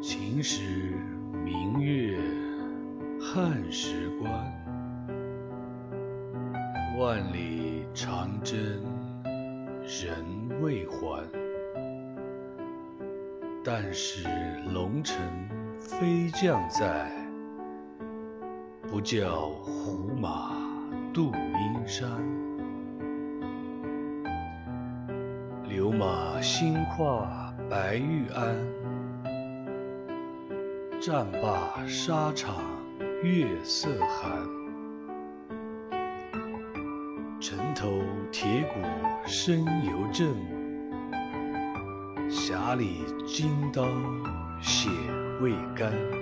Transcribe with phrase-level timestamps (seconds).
[0.00, 0.94] 秦时
[1.44, 2.16] 明月
[3.20, 4.30] 汉时关，
[6.96, 8.56] 万里长征
[9.82, 10.24] 人
[10.60, 11.26] 未还。
[13.64, 14.28] 但使
[14.72, 15.16] 龙城
[15.80, 17.10] 飞将在，
[18.88, 20.54] 不教胡马
[21.12, 22.08] 度阴山。
[25.68, 28.56] 流马新跨白玉鞍，
[31.00, 32.56] 战罢沙场
[33.22, 34.42] 月色寒。
[37.40, 38.02] 城头
[38.32, 38.80] 铁骨
[39.24, 40.34] 声犹震，
[42.28, 43.86] 匣里金刀
[44.60, 44.90] 血
[45.40, 46.17] 未干。